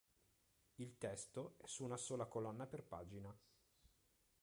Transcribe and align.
Il 0.77 0.97
testo 0.97 1.53
è 1.59 1.67
su 1.67 1.83
una 1.83 1.95
sola 1.95 2.25
colonna 2.25 2.65
per 2.65 2.83
pagina. 2.83 3.37